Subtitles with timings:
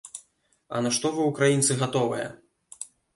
[0.79, 2.25] А на што вы, украінцы, гатовыя?